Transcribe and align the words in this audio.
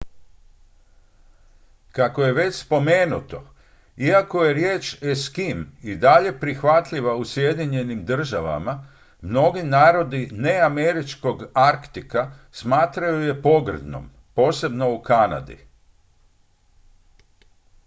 "kako 1.91 2.21
je 2.23 2.31
već 2.33 2.55
spomenuto 2.55 3.47
iako 3.97 4.43
je 4.43 4.53
riječ 4.53 5.03
"eskim" 5.03 5.71
i 5.83 5.95
dalje 5.95 6.39
prihvatljiva 6.39 7.15
u 7.15 7.25
sjedinjenim 7.25 8.05
državama 8.05 8.87
mnogi 9.21 9.63
narodi 9.63 10.29
neameričkog 10.31 11.43
arktika 11.53 12.31
smatraju 12.51 13.21
je 13.27 13.41
pogrdnom 13.41 14.09
posebno 14.35 14.89
u 14.95 15.01
kanadi. 15.01 15.57